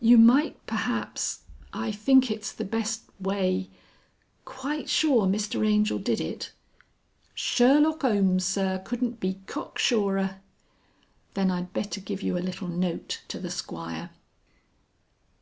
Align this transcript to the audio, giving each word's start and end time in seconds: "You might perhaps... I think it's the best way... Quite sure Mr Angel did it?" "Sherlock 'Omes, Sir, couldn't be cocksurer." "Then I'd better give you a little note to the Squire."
"You 0.00 0.16
might 0.16 0.64
perhaps... 0.64 1.40
I 1.74 1.92
think 1.92 2.30
it's 2.30 2.52
the 2.54 2.64
best 2.64 3.02
way... 3.20 3.68
Quite 4.46 4.88
sure 4.88 5.26
Mr 5.26 5.62
Angel 5.68 5.98
did 5.98 6.22
it?" 6.22 6.52
"Sherlock 7.34 8.02
'Omes, 8.02 8.46
Sir, 8.46 8.78
couldn't 8.78 9.20
be 9.20 9.40
cocksurer." 9.44 10.36
"Then 11.34 11.50
I'd 11.50 11.74
better 11.74 12.00
give 12.00 12.22
you 12.22 12.38
a 12.38 12.38
little 12.38 12.68
note 12.68 13.20
to 13.28 13.38
the 13.38 13.50
Squire." 13.50 14.08